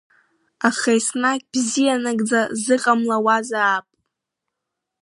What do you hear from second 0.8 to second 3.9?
еснагь бзиа нагӡа зыҟамлауазаап!